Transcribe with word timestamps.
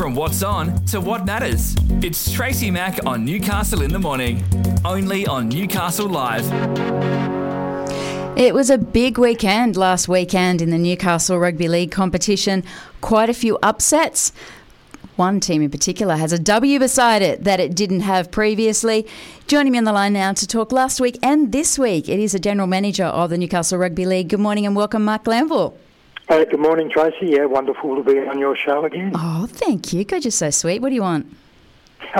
From 0.00 0.14
what's 0.14 0.42
on 0.42 0.82
to 0.86 0.98
what 0.98 1.26
matters. 1.26 1.76
It's 2.02 2.32
Tracy 2.32 2.70
Mack 2.70 3.04
on 3.04 3.22
Newcastle 3.22 3.82
in 3.82 3.92
the 3.92 3.98
Morning. 3.98 4.42
Only 4.82 5.26
on 5.26 5.50
Newcastle 5.50 6.08
Live. 6.08 6.50
It 8.34 8.54
was 8.54 8.70
a 8.70 8.78
big 8.78 9.18
weekend 9.18 9.76
last 9.76 10.08
weekend 10.08 10.62
in 10.62 10.70
the 10.70 10.78
Newcastle 10.78 11.38
Rugby 11.38 11.68
League 11.68 11.90
competition. 11.90 12.64
Quite 13.02 13.28
a 13.28 13.34
few 13.34 13.58
upsets. 13.62 14.32
One 15.16 15.38
team 15.38 15.60
in 15.60 15.70
particular 15.70 16.16
has 16.16 16.32
a 16.32 16.38
W 16.38 16.78
beside 16.78 17.20
it 17.20 17.44
that 17.44 17.60
it 17.60 17.74
didn't 17.74 18.00
have 18.00 18.30
previously. 18.30 19.06
Joining 19.48 19.72
me 19.72 19.76
on 19.76 19.84
the 19.84 19.92
line 19.92 20.14
now 20.14 20.32
to 20.32 20.46
talk 20.46 20.72
last 20.72 21.02
week 21.02 21.18
and 21.22 21.52
this 21.52 21.78
week, 21.78 22.08
it 22.08 22.18
is 22.18 22.32
the 22.32 22.38
General 22.38 22.66
Manager 22.66 23.04
of 23.04 23.28
the 23.28 23.36
Newcastle 23.36 23.76
Rugby 23.76 24.06
League. 24.06 24.30
Good 24.30 24.40
morning 24.40 24.64
and 24.64 24.74
welcome, 24.74 25.04
Mark 25.04 25.24
Glanville. 25.24 25.76
Good 26.30 26.60
morning, 26.60 26.88
Tracy. 26.88 27.26
Yeah, 27.26 27.46
wonderful 27.46 27.96
to 27.96 28.04
be 28.04 28.20
on 28.20 28.38
your 28.38 28.56
show 28.56 28.84
again. 28.84 29.10
Oh, 29.16 29.48
thank 29.50 29.92
you. 29.92 30.04
God, 30.04 30.22
you're 30.24 30.30
so 30.30 30.50
sweet. 30.50 30.80
What 30.80 30.90
do 30.90 30.94
you 30.94 31.02
want? 31.02 31.26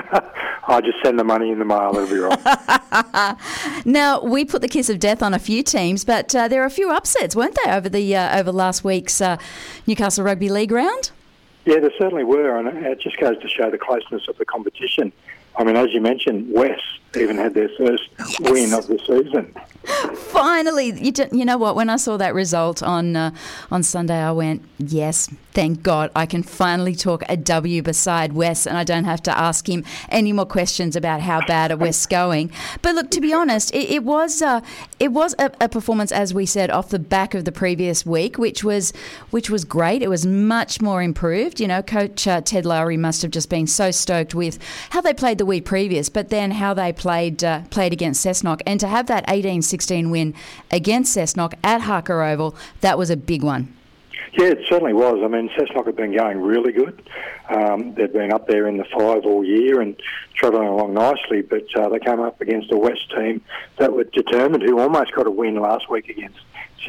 I 0.67 0.81
just 0.81 0.99
send 1.05 1.17
the 1.17 1.23
money 1.23 1.53
in 1.53 1.61
the 1.61 1.65
mail. 1.65 1.93
It'll 1.95 2.09
be 2.09 2.19
right. 2.19 3.37
Now 3.85 4.21
we 4.21 4.45
put 4.45 4.63
the 4.63 4.69
kiss 4.69 4.89
of 4.91 4.99
death 4.99 5.23
on 5.23 5.33
a 5.33 5.39
few 5.39 5.63
teams, 5.63 6.05
but 6.05 6.35
uh, 6.35 6.49
there 6.49 6.61
are 6.61 6.67
a 6.67 6.71
few 6.71 6.91
upsets, 6.91 7.37
weren't 7.37 7.57
they, 7.65 7.71
over 7.71 7.89
the 7.89 8.17
uh, 8.17 8.41
over 8.41 8.51
last 8.51 8.83
week's 8.83 9.21
uh, 9.21 9.37
Newcastle 9.87 10.25
Rugby 10.25 10.49
League 10.49 10.73
round? 10.73 11.13
yeah, 11.65 11.79
there 11.79 11.93
certainly 11.97 12.25
were, 12.25 12.59
and 12.59 12.67
it 12.85 13.01
just 13.01 13.17
goes 13.19 13.39
to 13.39 13.49
show 13.49 13.71
the 13.71 13.79
closeness 13.79 14.27
of 14.29 14.37
the 14.39 14.45
competition. 14.45 15.13
I 15.57 15.63
mean, 15.63 15.77
as 15.77 15.93
you 15.93 16.01
mentioned, 16.01 16.53
West 16.53 16.83
even 17.17 17.37
had 17.37 17.55
their 17.55 17.69
first 17.77 18.09
win 18.41 18.73
of 18.73 18.87
the 18.87 18.99
season. 19.07 19.55
Finally, 20.15 20.93
you, 21.01 21.13
you 21.33 21.45
know 21.45 21.57
what? 21.57 21.75
When 21.75 21.89
I 21.89 21.97
saw 21.97 22.17
that 22.19 22.35
result 22.35 22.83
on 22.83 23.17
uh, 23.17 23.31
on 23.71 23.83
Sunday, 23.83 24.19
I 24.19 24.31
went, 24.31 24.63
"Yes, 24.79 25.29
thank 25.53 25.83
God, 25.83 26.11
I 26.15 26.27
can 26.27 26.43
finally 26.43 26.95
talk 26.95 27.23
a 27.29 27.37
W 27.37 27.83
beside 27.83 28.35
Wes, 28.35 28.67
and 28.67 28.77
I 28.77 28.85
don't 28.85 29.05
have 29.05 29.23
to 29.23 29.37
ask 29.37 29.69
him 29.69 29.85
any 30.11 30.33
more 30.33 30.45
questions 30.45 30.97
about 30.97 31.23
how 31.23 31.45
bad 31.47 31.73
are 31.73 31.77
West's 31.77 32.07
going." 32.07 32.53
But 32.83 32.95
look, 32.95 33.11
to 33.13 33.21
be 33.21 33.33
honest, 33.33 33.75
it, 33.75 33.91
it 33.91 34.05
was 34.05 34.43
uh, 34.43 34.61
it 34.99 35.13
was 35.13 35.35
a, 35.39 35.51
a 35.61 35.69
performance, 35.69 36.13
as 36.13 36.35
we 36.35 36.45
said, 36.45 36.71
off 36.71 36.91
the 36.91 36.99
back 36.99 37.35
of 37.35 37.47
the 37.47 37.53
previous 37.53 38.05
week, 38.05 38.37
which 38.37 38.63
was 38.63 38.93
which 39.31 39.49
was 39.49 39.65
great. 39.65 40.03
It 40.03 40.09
was 40.09 40.27
much 40.27 40.81
more 40.83 41.03
improved. 41.03 41.59
You 41.59 41.69
know, 41.69 41.83
Coach 41.83 42.29
uh, 42.29 42.43
Ted 42.43 42.67
Lowry 42.67 42.99
must 42.99 43.23
have 43.23 43.31
just 43.31 43.49
been 43.49 43.67
so 43.67 43.91
stoked 43.91 44.35
with 44.35 44.59
how 44.91 45.01
they 45.01 45.15
played 45.15 45.39
the 45.39 45.47
week 45.47 45.65
previous, 45.65 46.11
but 46.11 46.29
then 46.29 46.53
how 46.53 46.75
they 46.75 46.93
played 47.01 47.43
uh, 47.43 47.63
played 47.71 47.93
against 47.93 48.25
Cessnock, 48.25 48.61
and 48.67 48.79
to 48.79 48.87
have 48.87 49.07
that 49.07 49.27
18-16 49.27 50.11
win 50.11 50.35
against 50.71 51.17
Cessnock 51.17 51.55
at 51.65 51.81
Harker 51.81 52.23
Oval, 52.23 52.55
that 52.83 52.97
was 52.97 53.11
a 53.11 53.17
big 53.17 53.43
one. 53.43 53.75
Yeah, 54.35 54.49
it 54.49 54.59
certainly 54.69 54.93
was. 54.93 55.19
I 55.25 55.29
mean, 55.29 55.49
Cessnock 55.49 55.87
had 55.87 55.97
been 55.97 56.15
going 56.15 56.41
really 56.41 56.73
good. 56.73 57.03
Um, 57.49 57.95
they'd 57.95 58.13
been 58.13 58.33
up 58.33 58.47
there 58.47 58.69
in 58.69 58.77
the 58.77 58.85
five 58.85 59.25
all 59.25 59.43
year 59.43 59.81
and 59.81 60.01
travelling 60.35 60.69
along 60.69 60.95
nicely, 60.95 61.43
but 61.43 61.65
uh, 61.75 61.89
they 61.89 61.99
came 61.99 62.21
up 62.21 62.41
against 62.41 62.71
a 62.71 62.77
West 62.77 63.11
team 63.11 63.41
that 63.79 63.93
were 63.93 64.05
determined, 64.05 64.63
who 64.63 64.79
almost 64.79 65.13
got 65.13 65.27
a 65.27 65.31
win 65.31 65.57
last 65.57 65.91
week 65.91 66.09
against 66.09 66.39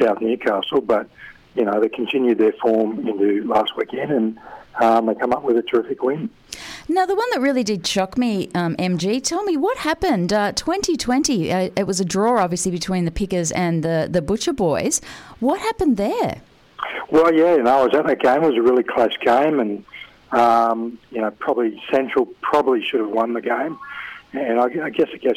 South 0.00 0.20
Newcastle, 0.20 0.80
but, 0.82 1.08
you 1.56 1.64
know, 1.64 1.80
they 1.80 1.88
continued 1.88 2.38
their 2.38 2.52
form 2.52 3.08
into 3.08 3.44
last 3.44 3.76
weekend 3.76 4.12
and 4.12 4.38
um, 4.80 5.06
they 5.06 5.14
come 5.14 5.32
up 5.32 5.42
with 5.42 5.56
a 5.56 5.62
terrific 5.62 6.02
win. 6.02 6.30
Now, 6.88 7.06
the 7.06 7.14
one 7.14 7.28
that 7.32 7.40
really 7.40 7.62
did 7.62 7.86
shock 7.86 8.18
me, 8.18 8.50
um, 8.54 8.76
MG, 8.76 9.22
tell 9.22 9.42
me 9.44 9.56
what 9.56 9.78
happened. 9.78 10.32
Uh, 10.32 10.52
2020, 10.52 11.52
uh, 11.52 11.70
it 11.76 11.86
was 11.86 12.00
a 12.00 12.04
draw, 12.04 12.42
obviously, 12.42 12.70
between 12.70 13.04
the 13.04 13.10
Pickers 13.10 13.52
and 13.52 13.82
the, 13.82 14.08
the 14.10 14.20
Butcher 14.20 14.52
Boys. 14.52 15.00
What 15.40 15.60
happened 15.60 15.96
there? 15.96 16.42
Well, 17.10 17.32
yeah, 17.32 17.56
you 17.56 17.62
know, 17.62 17.80
I 17.80 17.84
was 17.84 17.94
at 17.94 18.06
that 18.06 18.20
game. 18.20 18.42
It 18.42 18.48
was 18.48 18.56
a 18.56 18.62
really 18.62 18.82
close 18.82 19.16
game, 19.18 19.60
and 19.60 19.84
um, 20.32 20.98
you 21.10 21.20
know, 21.20 21.30
probably 21.30 21.80
Central 21.90 22.26
probably 22.40 22.82
should 22.82 23.00
have 23.00 23.10
won 23.10 23.34
the 23.34 23.42
game. 23.42 23.78
And 24.32 24.58
I, 24.58 24.86
I 24.86 24.90
guess 24.90 25.08
it 25.12 25.20
guess 25.20 25.36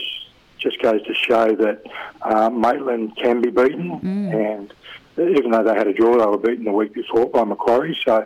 just 0.57 0.81
goes 0.81 1.03
to 1.03 1.13
show 1.13 1.53
that 1.55 1.83
uh, 2.21 2.49
Maitland 2.49 3.17
can 3.17 3.41
be 3.41 3.51
beaten, 3.51 3.99
and 4.33 4.73
even 5.17 5.51
though 5.51 5.63
they 5.63 5.75
had 5.75 5.87
a 5.87 5.93
draw, 5.93 6.17
they 6.17 6.25
were 6.25 6.37
beaten 6.37 6.65
the 6.65 6.71
week 6.71 6.93
before 6.93 7.27
by 7.27 7.43
Macquarie. 7.43 7.97
So 8.05 8.25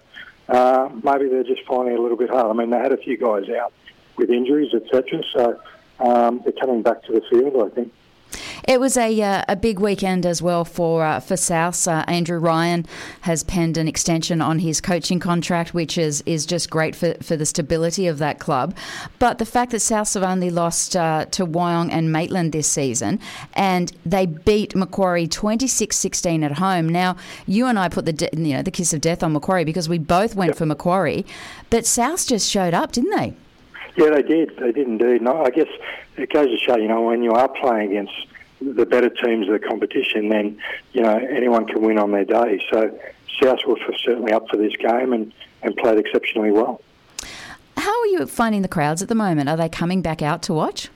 uh, 0.49 0.89
maybe 1.03 1.29
they're 1.29 1.43
just 1.43 1.65
finding 1.67 1.93
it 1.93 1.99
a 1.99 2.01
little 2.01 2.17
bit 2.17 2.29
hard. 2.29 2.47
I 2.47 2.53
mean, 2.53 2.69
they 2.69 2.77
had 2.77 2.91
a 2.91 2.97
few 2.97 3.17
guys 3.17 3.49
out 3.49 3.71
with 4.17 4.29
injuries, 4.29 4.73
etc. 4.73 5.21
So 5.33 5.59
um, 5.99 6.41
they're 6.43 6.53
coming 6.53 6.81
back 6.81 7.03
to 7.03 7.11
the 7.13 7.21
field, 7.29 7.71
I 7.71 7.73
think. 7.73 7.93
It 8.69 8.79
was 8.79 8.97
a 8.97 9.19
uh, 9.19 9.43
a 9.47 9.55
big 9.55 9.79
weekend 9.79 10.27
as 10.27 10.43
well 10.43 10.63
for 10.63 11.03
uh, 11.03 11.19
for 11.21 11.35
South. 11.35 11.87
Uh, 11.87 12.05
Andrew 12.07 12.37
Ryan 12.37 12.85
has 13.21 13.43
penned 13.43 13.77
an 13.77 13.87
extension 13.87 14.43
on 14.43 14.59
his 14.59 14.79
coaching 14.79 15.19
contract, 15.19 15.73
which 15.73 15.97
is 15.97 16.21
is 16.27 16.45
just 16.45 16.69
great 16.69 16.95
for, 16.95 17.15
for 17.15 17.35
the 17.35 17.47
stability 17.47 18.05
of 18.05 18.19
that 18.19 18.37
club. 18.37 18.77
But 19.17 19.39
the 19.39 19.45
fact 19.47 19.71
that 19.71 19.79
South 19.79 20.13
have 20.13 20.21
only 20.21 20.51
lost 20.51 20.95
uh, 20.95 21.25
to 21.31 21.47
Wyong 21.47 21.89
and 21.91 22.11
Maitland 22.11 22.51
this 22.51 22.67
season, 22.67 23.19
and 23.55 23.91
they 24.05 24.27
beat 24.27 24.75
Macquarie 24.75 25.27
26-16 25.27 26.45
at 26.45 26.59
home. 26.59 26.87
Now 26.87 27.15
you 27.47 27.65
and 27.65 27.79
I 27.79 27.89
put 27.89 28.05
the 28.05 28.13
de- 28.13 28.29
you 28.33 28.53
know 28.53 28.61
the 28.61 28.69
kiss 28.69 28.93
of 28.93 29.01
death 29.01 29.23
on 29.23 29.33
Macquarie 29.33 29.65
because 29.65 29.89
we 29.89 29.97
both 29.97 30.35
went 30.35 30.55
for 30.55 30.67
Macquarie, 30.67 31.25
but 31.71 31.87
South 31.87 32.27
just 32.27 32.47
showed 32.47 32.75
up, 32.75 32.91
didn't 32.91 33.17
they? 33.17 33.33
Yeah, 33.97 34.11
they 34.11 34.21
did. 34.21 34.55
They 34.59 34.71
did 34.71 34.87
indeed. 34.87 35.21
And 35.21 35.29
I 35.29 35.49
guess 35.49 35.69
it 36.17 36.31
goes 36.31 36.49
to 36.49 36.57
show, 36.59 36.77
you 36.77 36.87
know, 36.87 37.01
when 37.01 37.23
you 37.23 37.31
are 37.31 37.49
playing 37.49 37.89
against 37.89 38.13
the 38.61 38.85
better 38.85 39.09
teams 39.09 39.47
of 39.47 39.59
the 39.59 39.65
competition, 39.67 40.29
then, 40.29 40.57
you 40.93 41.01
know, 41.01 41.17
anyone 41.17 41.65
can 41.65 41.81
win 41.81 41.97
on 41.97 42.11
their 42.11 42.25
day. 42.25 42.61
So 42.71 42.99
South 43.41 43.59
were 43.65 43.77
for- 43.77 43.97
certainly 43.97 44.31
up 44.33 44.49
for 44.49 44.57
this 44.57 44.75
game 44.75 45.13
and, 45.13 45.31
and 45.61 45.75
played 45.77 45.97
exceptionally 45.97 46.51
well. 46.51 46.81
How 47.77 48.01
are 48.01 48.07
you 48.07 48.25
finding 48.25 48.61
the 48.61 48.67
crowds 48.67 49.01
at 49.01 49.07
the 49.07 49.15
moment? 49.15 49.49
Are 49.49 49.57
they 49.57 49.69
coming 49.69 50.01
back 50.01 50.21
out 50.21 50.41
to 50.43 50.53
watch? 50.53 50.89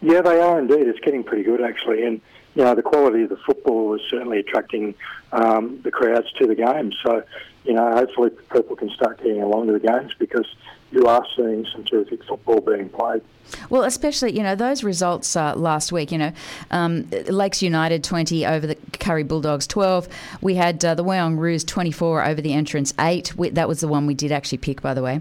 Yeah, 0.00 0.22
they 0.22 0.40
are 0.40 0.58
indeed. 0.58 0.86
It's 0.88 0.98
getting 1.00 1.22
pretty 1.22 1.44
good, 1.44 1.60
actually. 1.60 2.04
And, 2.04 2.20
you 2.54 2.64
know, 2.64 2.74
the 2.74 2.82
quality 2.82 3.22
of 3.22 3.28
the 3.28 3.36
football 3.36 3.94
is 3.94 4.00
certainly 4.10 4.38
attracting 4.38 4.94
um, 5.32 5.80
the 5.82 5.90
crowds 5.90 6.30
to 6.38 6.46
the 6.46 6.54
games. 6.54 6.96
So, 7.04 7.22
you 7.64 7.72
know, 7.72 7.90
hopefully 7.92 8.30
people 8.52 8.76
can 8.76 8.90
start 8.90 9.18
getting 9.18 9.42
along 9.42 9.66
to 9.68 9.72
the 9.72 9.80
games 9.80 10.12
because 10.18 10.46
you 10.90 11.06
are 11.06 11.26
seeing 11.36 11.66
some 11.72 11.84
terrific 11.84 12.24
football 12.24 12.60
being 12.60 12.88
played. 12.90 13.22
Well, 13.70 13.84
especially 13.84 14.32
you 14.32 14.42
know 14.42 14.54
those 14.54 14.84
results 14.84 15.34
uh, 15.36 15.54
last 15.54 15.92
week. 15.92 16.12
You 16.12 16.18
know, 16.18 16.32
um, 16.70 17.08
Lakes 17.26 17.62
United 17.62 18.04
twenty 18.04 18.46
over 18.46 18.66
the 18.66 18.76
Kurri 18.92 19.26
Bulldogs 19.26 19.66
twelve. 19.66 20.08
We 20.40 20.54
had 20.54 20.82
uh, 20.84 20.94
the 20.94 21.04
Wyong 21.04 21.38
Roos 21.38 21.64
twenty 21.64 21.90
four 21.90 22.24
over 22.24 22.40
the 22.40 22.52
Entrance 22.52 22.94
eight. 22.98 23.34
We, 23.36 23.50
that 23.50 23.68
was 23.68 23.80
the 23.80 23.88
one 23.88 24.06
we 24.06 24.14
did 24.14 24.32
actually 24.32 24.58
pick, 24.58 24.80
by 24.80 24.94
the 24.94 25.02
way. 25.02 25.20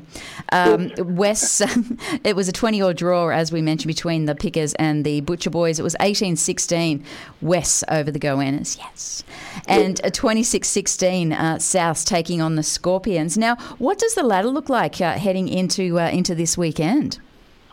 Um, 0.52 0.92
West, 0.98 1.62
it 2.24 2.36
was 2.36 2.48
a 2.48 2.52
twenty 2.52 2.82
all 2.82 2.94
draw 2.94 3.30
as 3.30 3.52
we 3.52 3.62
mentioned 3.62 3.88
between 3.88 4.26
the 4.26 4.36
Pickers 4.36 4.74
and 4.76 5.04
the 5.04 5.22
Butcher 5.22 5.50
Boys. 5.50 5.80
It 5.80 5.84
was 5.84 5.96
18-16 6.00 7.04
West 7.42 7.84
over 7.90 8.12
the 8.12 8.20
Goannas. 8.20 8.78
Yes, 8.78 9.24
and 9.68 10.01
a 10.04 10.12
26-16 10.12 11.32
uh, 11.32 11.60
South 11.60 12.06
taking 12.06 12.42
on 12.42 12.56
the 12.56 12.64
Scorpions. 12.64 13.38
Now, 13.38 13.56
what 13.78 13.98
does 13.98 14.16
the 14.16 14.24
ladder 14.24 14.50
look 14.50 14.70
like 14.70 15.00
uh, 15.02 15.14
heading 15.14 15.48
into 15.48 16.00
uh, 16.00 16.10
into 16.10 16.36
this 16.36 16.58
weekend? 16.58 17.20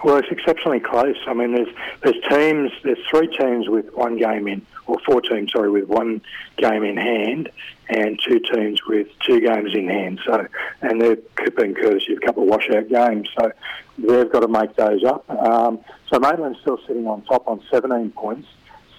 Well, 0.04 0.16
it's 0.18 0.28
exceptionally 0.30 0.78
close. 0.78 1.16
I 1.26 1.34
mean, 1.34 1.54
there's 1.54 1.74
there's 2.02 2.22
teams, 2.30 2.70
there's 2.84 3.04
three 3.10 3.26
teams 3.36 3.68
with 3.68 3.92
one 3.94 4.16
game 4.16 4.46
in, 4.46 4.64
or 4.86 4.98
four 5.04 5.20
teams, 5.20 5.50
sorry, 5.52 5.70
with 5.70 5.88
one 5.88 6.20
game 6.56 6.84
in 6.84 6.96
hand, 6.96 7.50
and 7.88 8.20
two 8.24 8.38
teams 8.38 8.84
with 8.86 9.08
two 9.26 9.40
games 9.40 9.74
in 9.74 9.88
hand. 9.88 10.20
So, 10.24 10.46
and 10.82 11.00
they've 11.00 11.54
been 11.56 11.74
courtesy 11.74 12.12
of 12.12 12.18
a 12.22 12.26
couple 12.26 12.44
of 12.44 12.48
washout 12.48 12.88
games. 12.88 13.28
So, 13.38 13.50
they've 13.98 14.30
got 14.30 14.40
to 14.40 14.48
make 14.48 14.76
those 14.76 15.02
up. 15.02 15.28
Um, 15.30 15.80
so, 16.08 16.20
Maitland's 16.20 16.60
still 16.60 16.78
sitting 16.86 17.08
on 17.08 17.22
top 17.22 17.48
on 17.48 17.60
17 17.70 18.12
points. 18.12 18.46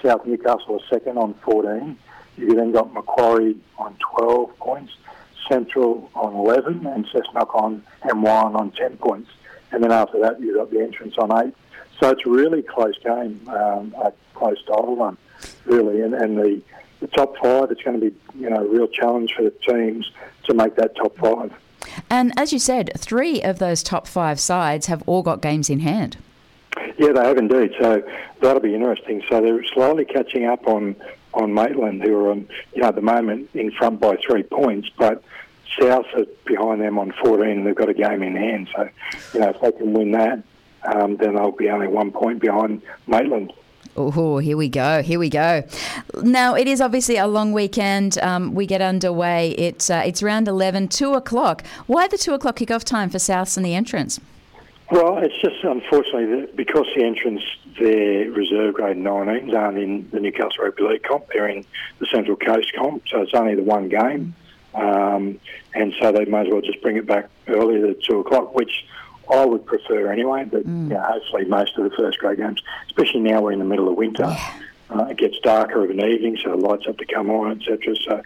South 0.04 0.26
Newcastle 0.26 0.82
are 0.82 0.88
second 0.90 1.18
on 1.18 1.34
14. 1.46 1.98
You 2.40 2.56
then 2.56 2.72
got 2.72 2.94
Macquarie 2.94 3.58
on 3.78 3.96
12 4.18 4.58
points, 4.58 4.94
Central 5.48 6.10
on 6.16 6.34
11, 6.34 6.86
and 6.86 7.06
Cessnock 7.08 7.54
on 7.54 7.84
and 8.04 8.24
Wyong 8.24 8.56
on 8.56 8.72
10 8.72 8.98
points. 8.98 9.30
And 9.72 9.84
then 9.84 9.92
after 9.92 10.20
that, 10.22 10.40
you've 10.40 10.56
got 10.56 10.72
the 10.72 10.80
entrance 10.80 11.16
on 11.18 11.32
eight. 11.46 11.54
So 12.00 12.10
it's 12.10 12.22
a 12.26 12.30
really 12.30 12.62
close 12.62 12.98
game, 13.00 13.42
um, 13.50 13.94
a 14.02 14.14
close 14.34 14.64
title 14.66 14.96
one, 14.96 15.18
really. 15.66 16.02
And, 16.02 16.14
and 16.14 16.38
the, 16.38 16.62
the 17.02 17.08
top 17.08 17.36
five, 17.38 17.72
it's 17.72 17.82
going 17.82 18.00
to 18.00 18.10
be 18.10 18.16
you 18.36 18.50
know 18.50 18.64
a 18.64 18.68
real 18.68 18.88
challenge 18.88 19.34
for 19.36 19.44
the 19.44 19.54
teams 19.68 20.10
to 20.46 20.54
make 20.54 20.76
that 20.76 20.96
top 20.96 21.18
five. 21.18 21.54
And 22.10 22.34
as 22.38 22.54
you 22.54 22.60
said, 22.60 22.92
three 22.98 23.42
of 23.42 23.60
those 23.60 23.84
top 23.84 24.08
five 24.08 24.40
sides 24.40 24.86
have 24.88 25.04
all 25.06 25.24
got 25.24 25.42
games 25.42 25.70
in 25.70 25.80
hand. 25.80 26.18
Yeah, 26.98 27.12
they 27.14 27.24
have 27.26 27.38
indeed. 27.38 27.72
So 27.80 28.04
that'll 28.42 28.62
be 28.62 28.76
interesting. 28.76 29.22
So 29.30 29.42
they're 29.42 29.64
slowly 29.66 30.06
catching 30.06 30.46
up 30.46 30.68
on 30.68 30.96
on 31.40 31.54
Maitland, 31.54 32.04
who 32.04 32.16
are 32.16 32.32
on, 32.32 32.48
you 32.74 32.82
know 32.82 32.90
at 32.90 32.96
the 32.96 33.02
moment 33.02 33.50
in 33.54 33.72
front 33.72 34.00
by 34.00 34.18
three 34.18 34.44
points, 34.44 34.90
but 34.98 35.24
South 35.80 36.06
are 36.16 36.26
behind 36.46 36.82
them 36.82 37.00
on 37.00 37.14
14, 37.24 37.50
and 37.50 37.68
they've 37.68 37.76
got 37.76 37.90
a 37.90 37.94
game 37.94 38.24
in 38.24 38.36
hand. 38.36 38.70
So 38.76 38.90
you 39.34 39.40
know 39.40 39.50
if 39.50 39.62
they 39.62 39.72
can 39.72 39.94
win 39.94 40.12
that, 40.12 40.44
um, 40.94 41.18
then 41.18 41.36
they'll 41.36 41.52
be 41.52 41.70
only 41.70 41.88
one 41.88 42.12
point 42.12 42.40
behind 42.40 42.82
Maitland. 43.08 43.54
Oh, 43.98 44.38
here 44.38 44.56
we 44.56 44.70
go. 44.70 45.02
Here 45.02 45.20
we 45.20 45.30
go. 45.30 45.64
Now, 46.22 46.56
it 46.56 46.68
is 46.68 46.80
obviously 46.80 47.18
a 47.18 47.28
long 47.28 47.52
weekend. 47.52 48.18
Um, 48.20 48.54
we 48.54 48.66
get 48.66 48.82
underway. 48.82 49.50
It's, 49.52 49.90
uh, 49.90 50.04
it's 50.06 50.24
round 50.24 50.48
11, 50.48 50.88
2 50.90 51.16
o'clock. 51.16 51.66
Why 51.88 52.08
the 52.08 52.18
2 52.18 52.34
o'clock 52.34 52.58
kickoff 52.58 52.84
time 52.84 53.10
for 53.10 53.18
Souths 53.18 53.58
and 53.58 53.66
the 53.66 53.76
entrance? 53.76 54.22
Well, 54.92 55.20
it's 55.20 55.40
just 55.40 55.64
unfortunately 55.64 56.42
that 56.42 56.56
because 56.56 56.88
the 56.96 57.04
entrance, 57.04 57.44
their 57.80 58.32
reserve 58.32 58.74
grade 58.74 58.98
19s 58.98 59.56
aren't 59.56 59.78
in 59.78 60.10
the 60.12 60.20
Newcastle 60.20 60.64
Rugby 60.64 60.84
League 60.84 61.04
comp, 61.04 61.28
they're 61.32 61.48
in 61.48 61.64
the 62.00 62.08
Central 62.08 62.36
Coast 62.36 62.74
comp, 62.76 63.04
so 63.08 63.22
it's 63.22 63.34
only 63.36 63.56
the 63.56 63.64
one 63.64 63.88
game. 63.90 64.34
Um, 64.74 65.40
and 65.76 65.94
so 66.00 66.12
they 66.12 66.26
may 66.26 66.42
as 66.42 66.48
well 66.50 66.62
just 66.62 66.82
bring 66.82 66.98
it 66.98 67.06
back 67.06 67.30
earlier 67.48 67.94
to 67.94 67.94
2 67.94 68.20
o'clock, 68.20 68.56
which 68.56 68.86
I 69.32 69.46
would 69.46 69.66
prefer 69.66 70.12
anyway, 70.12 70.46
but 70.46 70.66
mm. 70.66 70.90
you 70.90 70.96
know, 70.96 71.02
hopefully 71.02 71.46
most 71.46 71.78
of 71.78 71.90
the 71.90 71.96
first 71.96 72.18
grade 72.18 72.38
games, 72.38 72.62
especially 72.88 73.22
now 73.22 73.42
we're 73.42 73.52
in 73.52 73.60
the 73.60 73.66
middle 73.66 73.90
of 73.90 73.96
winter, 73.96 74.24
yeah. 74.24 74.54
uh, 74.90 75.06
it 75.06 75.18
gets 75.18 75.40
darker 75.40 75.84
of 75.84 75.92
an 75.92 76.04
evening, 76.04 76.38
so 76.44 76.50
the 76.52 76.58
lights 76.58 76.88
have 76.88 76.98
to 76.98 77.06
come 77.06 77.30
on, 77.30 77.60
etc. 77.60 77.96
So, 78.04 78.22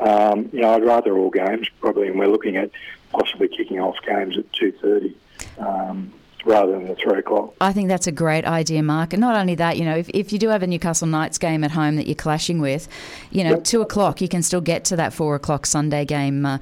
um, 0.00 0.50
you 0.52 0.62
know, 0.62 0.74
I'd 0.74 0.84
rather 0.84 1.16
all 1.16 1.30
games 1.30 1.68
probably, 1.80 2.08
and 2.08 2.18
we're 2.18 2.26
looking 2.26 2.56
at 2.56 2.72
possibly 3.12 3.46
kicking 3.48 3.78
off 3.78 3.96
games 4.04 4.36
at 4.36 4.50
2.30. 4.52 5.14
Um, 5.58 6.12
rather 6.48 6.72
than 6.72 6.86
the 6.86 6.94
three 6.94 7.18
o'clock. 7.18 7.54
I 7.60 7.72
think 7.72 7.88
that's 7.88 8.06
a 8.06 8.12
great 8.12 8.44
idea, 8.44 8.82
Mark. 8.82 9.12
And 9.12 9.20
not 9.20 9.36
only 9.36 9.54
that, 9.56 9.76
you 9.76 9.84
know, 9.84 9.96
if, 9.96 10.08
if 10.10 10.32
you 10.32 10.38
do 10.38 10.48
have 10.48 10.62
a 10.62 10.66
Newcastle 10.66 11.06
Knights 11.06 11.38
game 11.38 11.62
at 11.62 11.70
home 11.70 11.96
that 11.96 12.06
you're 12.06 12.14
clashing 12.14 12.60
with, 12.60 12.88
you 13.30 13.44
know, 13.44 13.50
yep. 13.50 13.64
two 13.64 13.82
o'clock, 13.82 14.20
you 14.20 14.28
can 14.28 14.42
still 14.42 14.60
get 14.60 14.84
to 14.86 14.96
that 14.96 15.12
four 15.12 15.34
o'clock 15.34 15.66
Sunday 15.66 16.04
game 16.04 16.46
uh, 16.46 16.58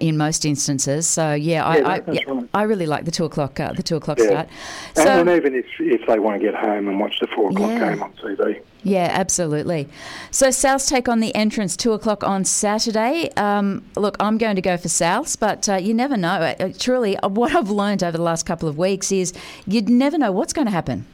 in 0.00 0.16
most 0.16 0.44
instances. 0.44 1.06
So 1.06 1.34
yeah, 1.34 1.64
I 1.64 1.76
I, 1.76 2.02
yeah, 2.10 2.20
right. 2.26 2.48
I, 2.54 2.62
really 2.62 2.86
like 2.86 3.04
the 3.04 3.10
two 3.10 3.24
o'clock 3.24 3.60
uh, 3.60 3.72
the 3.72 3.82
two 3.82 3.96
o'clock 3.96 4.18
yeah. 4.18 4.26
start. 4.26 4.48
So, 4.94 5.02
and, 5.02 5.28
and, 5.28 5.36
even 5.36 5.54
if 5.54 5.66
if 5.78 6.06
they 6.06 6.18
want 6.18 6.40
to 6.40 6.44
get 6.44 6.54
home 6.54 6.88
and 6.88 6.98
watch 6.98 7.18
the 7.20 7.26
four 7.28 7.50
o'clock 7.50 7.70
yeah. 7.70 7.90
game 7.90 8.02
on 8.02 8.12
TV. 8.14 8.62
Yeah, 8.86 9.08
absolutely. 9.10 9.88
So 10.30 10.50
Souths 10.50 10.88
take 10.88 11.08
on 11.08 11.18
the 11.18 11.34
entrance 11.34 11.76
two 11.76 11.92
o'clock 11.92 12.22
on 12.22 12.44
Saturday. 12.44 13.32
Um, 13.36 13.84
look, 13.96 14.16
I'm 14.20 14.38
going 14.38 14.54
to 14.54 14.62
go 14.62 14.76
for 14.76 14.86
Souths, 14.86 15.36
but 15.36 15.68
uh, 15.68 15.74
you 15.74 15.92
never 15.92 16.16
know. 16.16 16.28
Uh, 16.28 16.54
uh, 16.60 16.72
truly, 16.78 17.16
uh, 17.16 17.26
what 17.26 17.52
I've 17.52 17.68
learned 17.68 18.04
over 18.04 18.16
the 18.16 18.22
last 18.22 18.46
couple 18.46 18.68
of 18.68 18.78
weeks 18.78 19.10
is 19.10 19.32
you'd 19.66 19.88
never 19.88 20.16
know 20.16 20.30
what's 20.30 20.52
going 20.52 20.66
to 20.66 20.70
happen. 20.70 21.04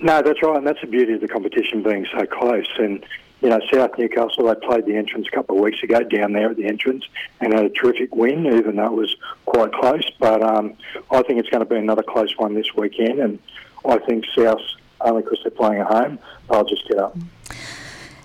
No, 0.00 0.20
that's 0.20 0.42
right, 0.42 0.56
and 0.56 0.66
that's 0.66 0.80
the 0.80 0.88
beauty 0.88 1.12
of 1.12 1.20
the 1.20 1.28
competition 1.28 1.84
being 1.84 2.08
so 2.12 2.26
close. 2.26 2.66
And 2.78 3.06
you 3.40 3.50
know, 3.50 3.60
South 3.72 3.92
Newcastle, 3.96 4.48
they 4.48 4.56
played 4.56 4.86
the 4.86 4.96
entrance 4.96 5.28
a 5.32 5.36
couple 5.36 5.56
of 5.56 5.62
weeks 5.62 5.80
ago 5.84 6.00
down 6.00 6.32
there 6.32 6.50
at 6.50 6.56
the 6.56 6.66
entrance 6.66 7.04
and 7.40 7.54
had 7.54 7.64
a 7.64 7.70
terrific 7.70 8.16
win, 8.16 8.46
even 8.46 8.74
though 8.74 8.86
it 8.86 8.92
was 8.94 9.14
quite 9.46 9.72
close. 9.72 10.10
But 10.18 10.42
um, 10.42 10.74
I 11.12 11.22
think 11.22 11.38
it's 11.38 11.50
going 11.50 11.62
to 11.62 11.70
be 11.70 11.76
another 11.76 12.02
close 12.02 12.36
one 12.36 12.54
this 12.54 12.74
weekend, 12.74 13.20
and 13.20 13.38
I 13.84 13.98
think 13.98 14.24
South 14.36 14.58
only 15.04 15.22
because 15.22 15.38
they're 15.42 15.50
playing 15.50 15.80
at 15.80 15.86
home, 15.86 16.18
I'll 16.50 16.64
just 16.64 16.86
get 16.88 16.98
up. 16.98 17.16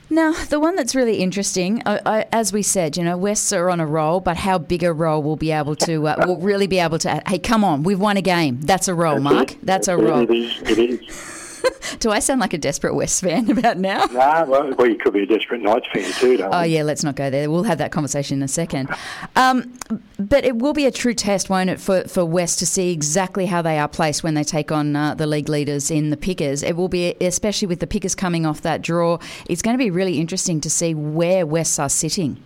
Now, 0.09 0.31
the 0.45 0.59
one 0.59 0.75
that's 0.77 0.95
really 0.95 1.17
interesting, 1.17 1.83
I, 1.85 1.99
I, 2.05 2.25
as 2.31 2.53
we 2.53 2.61
said, 2.61 2.95
you 2.95 3.03
know, 3.03 3.17
Wests 3.17 3.51
are 3.51 3.69
on 3.69 3.81
a 3.81 3.85
roll, 3.85 4.21
but 4.21 4.37
how 4.37 4.57
big 4.57 4.83
a 4.83 4.93
roll 4.93 5.21
will 5.21 5.35
be 5.35 5.51
able 5.51 5.75
to, 5.75 6.07
uh, 6.07 6.23
will 6.25 6.37
really 6.37 6.65
be 6.65 6.79
able 6.79 6.97
to, 6.99 7.21
hey, 7.27 7.39
come 7.39 7.65
on, 7.65 7.83
we've 7.83 7.99
won 7.99 8.15
a 8.15 8.21
game. 8.21 8.61
That's 8.61 8.87
a 8.87 8.93
roll, 8.93 9.19
Mark. 9.19 9.57
That's 9.63 9.89
a 9.89 9.97
roll. 9.97 10.21
It 10.21 10.31
is. 10.31 10.61
It 10.61 10.79
is. 10.79 11.36
Do 11.99 12.11
I 12.11 12.19
sound 12.19 12.41
like 12.41 12.53
a 12.53 12.57
desperate 12.57 12.95
West 12.95 13.21
fan 13.21 13.49
about 13.57 13.77
now? 13.77 14.05
Nah, 14.05 14.45
well, 14.45 14.73
well, 14.75 14.87
you 14.87 14.97
could 14.97 15.13
be 15.13 15.23
a 15.23 15.25
desperate 15.25 15.61
Knights 15.61 15.87
fan 15.93 16.11
too, 16.13 16.37
don't 16.37 16.53
Oh, 16.53 16.63
yeah, 16.63 16.83
let's 16.83 17.03
not 17.03 17.15
go 17.15 17.29
there. 17.29 17.49
We'll 17.49 17.63
have 17.63 17.77
that 17.79 17.91
conversation 17.91 18.37
in 18.37 18.43
a 18.43 18.47
second. 18.47 18.89
Um, 19.35 19.73
but 20.19 20.45
it 20.45 20.57
will 20.57 20.73
be 20.73 20.85
a 20.85 20.91
true 20.91 21.13
test, 21.13 21.49
won't 21.49 21.69
it, 21.69 21.79
for, 21.79 22.07
for 22.07 22.25
West 22.25 22.59
to 22.59 22.65
see 22.65 22.91
exactly 22.91 23.45
how 23.45 23.61
they 23.61 23.79
are 23.79 23.87
placed 23.87 24.23
when 24.23 24.33
they 24.33 24.43
take 24.43 24.71
on 24.71 24.95
uh, 24.95 25.15
the 25.15 25.27
league 25.27 25.49
leaders 25.49 25.91
in 25.91 26.09
the 26.09 26.17
Pickers. 26.17 26.63
It 26.63 26.75
will 26.75 26.89
be, 26.89 27.15
especially 27.21 27.67
with 27.67 27.79
the 27.79 27.87
Pickers 27.87 28.15
coming 28.15 28.45
off 28.45 28.61
that 28.61 28.81
draw, 28.81 29.19
it's 29.49 29.61
going 29.61 29.75
to 29.75 29.83
be 29.83 29.91
really 29.91 30.19
interesting 30.19 30.61
to 30.61 30.69
see 30.69 30.93
where 30.93 31.45
Wests 31.45 31.79
are 31.79 31.89
sitting. 31.89 32.41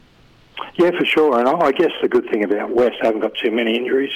Yeah, 0.76 0.92
for 0.92 1.06
sure. 1.06 1.40
And 1.40 1.48
I 1.48 1.72
guess 1.72 1.92
the 2.02 2.08
good 2.08 2.30
thing 2.30 2.44
about 2.44 2.72
West, 2.72 2.96
they 3.02 3.08
haven't 3.08 3.22
got 3.22 3.36
too 3.36 3.52
many 3.52 3.76
injuries. 3.76 4.12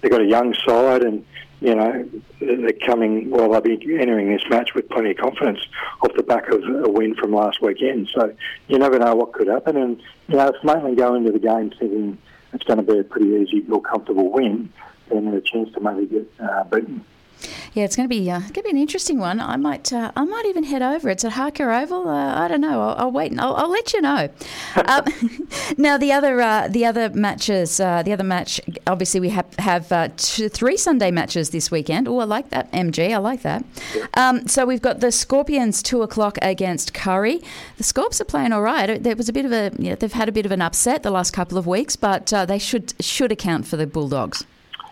They've 0.00 0.10
got 0.10 0.20
a 0.20 0.26
young 0.26 0.54
side, 0.66 1.02
and 1.02 1.24
you 1.60 1.74
know, 1.74 2.08
they're 2.40 2.72
coming, 2.86 3.30
well, 3.30 3.50
they'll 3.50 3.60
be 3.60 3.78
entering 4.00 4.32
this 4.32 4.42
match 4.48 4.74
with 4.74 4.88
plenty 4.88 5.10
of 5.10 5.18
confidence 5.18 5.60
off 6.02 6.12
the 6.16 6.22
back 6.22 6.48
of 6.48 6.62
a 6.62 6.88
win 6.88 7.14
from 7.14 7.34
last 7.34 7.60
weekend. 7.60 8.08
So 8.14 8.34
you 8.68 8.78
never 8.78 8.98
know 8.98 9.14
what 9.14 9.32
could 9.32 9.48
happen. 9.48 9.76
And, 9.76 10.02
you 10.28 10.36
know, 10.36 10.48
if 10.48 10.64
Maitland 10.64 10.96
go 10.96 11.14
into 11.14 11.32
the 11.32 11.38
game 11.38 11.70
thinking 11.78 12.18
it's 12.52 12.64
going 12.64 12.78
to 12.78 12.92
be 12.92 12.98
a 12.98 13.04
pretty 13.04 13.28
easy 13.28 13.64
or 13.70 13.82
comfortable 13.82 14.30
win, 14.32 14.72
then 15.10 15.28
a 15.28 15.40
chance 15.40 15.72
to 15.74 15.80
maybe 15.80 16.06
get 16.06 16.30
uh, 16.40 16.64
beaten. 16.64 17.04
Yeah, 17.72 17.84
it's 17.84 17.96
going 17.96 18.08
to 18.08 18.14
be 18.14 18.30
uh, 18.30 18.40
going 18.40 18.52
to 18.52 18.62
be 18.62 18.70
an 18.70 18.78
interesting 18.78 19.18
one. 19.18 19.40
I 19.40 19.56
might 19.56 19.92
uh, 19.92 20.12
I 20.16 20.24
might 20.24 20.44
even 20.46 20.64
head 20.64 20.82
over. 20.82 21.08
It's 21.08 21.24
at 21.24 21.32
Harker 21.32 21.70
Oval. 21.70 22.08
Uh, 22.08 22.34
I 22.34 22.48
don't 22.48 22.60
know. 22.60 22.82
I'll, 22.82 23.06
I'll 23.06 23.12
wait 23.12 23.30
and 23.30 23.40
I'll, 23.40 23.54
I'll, 23.54 23.70
let 23.70 23.92
you 23.92 24.00
know. 24.00 24.28
um, 24.86 25.04
now 25.78 25.96
the 25.96 26.12
other 26.12 26.40
uh, 26.40 26.68
the 26.68 26.84
other 26.84 27.10
matches 27.10 27.80
uh, 27.80 28.02
the 28.02 28.12
other 28.12 28.24
match 28.24 28.60
obviously 28.86 29.20
we 29.20 29.28
have 29.30 29.54
have 29.58 29.90
uh, 29.92 30.08
two, 30.16 30.48
three 30.48 30.76
Sunday 30.76 31.10
matches 31.10 31.50
this 31.50 31.70
weekend. 31.70 32.08
Oh, 32.08 32.18
I 32.18 32.24
like 32.24 32.50
that 32.50 32.70
MG. 32.72 33.14
I 33.14 33.18
like 33.18 33.42
that. 33.42 33.64
Um, 34.14 34.46
so 34.48 34.66
we've 34.66 34.82
got 34.82 35.00
the 35.00 35.12
Scorpions 35.12 35.82
two 35.82 36.02
o'clock 36.02 36.38
against 36.42 36.92
Kurri. 36.92 37.42
The 37.76 37.84
Scorps 37.84 38.20
are 38.20 38.24
playing 38.24 38.52
all 38.52 38.62
right. 38.62 39.02
There 39.02 39.16
was 39.16 39.28
a 39.28 39.32
bit 39.32 39.44
of 39.44 39.52
a 39.52 39.70
you 39.78 39.90
know, 39.90 39.96
they've 39.96 40.12
had 40.12 40.28
a 40.28 40.32
bit 40.32 40.46
of 40.46 40.52
an 40.52 40.62
upset 40.62 41.02
the 41.02 41.10
last 41.10 41.32
couple 41.32 41.56
of 41.56 41.66
weeks, 41.66 41.96
but 41.96 42.26
they 42.26 42.58
should 42.58 42.94
should 43.00 43.32
account 43.32 43.66
for 43.66 43.76
the 43.76 43.86
Bulldogs. 43.86 44.44